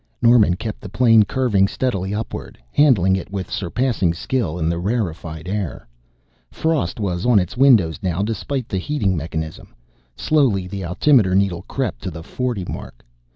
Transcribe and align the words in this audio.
Norman 0.19 0.55
kept 0.55 0.81
the 0.81 0.89
plane 0.89 1.21
curving 1.21 1.67
steadily 1.67 2.11
upward, 2.11 2.57
handling 2.71 3.15
it 3.15 3.29
with 3.31 3.51
surpassing 3.51 4.15
skill 4.15 4.57
in 4.57 4.67
the 4.67 4.79
rarefied 4.79 5.47
air. 5.47 5.87
Frost 6.49 6.99
was 6.99 7.23
on 7.23 7.37
its 7.37 7.55
windows 7.55 7.99
now 8.01 8.23
despite 8.23 8.67
the 8.67 8.79
heating 8.79 9.15
mechanism. 9.15 9.75
Slowly 10.17 10.65
the 10.67 10.83
altimeter 10.83 11.35
needle 11.35 11.61
crept 11.67 12.01
to 12.01 12.09
the 12.09 12.23
forty 12.23 12.65
mark. 12.65 13.05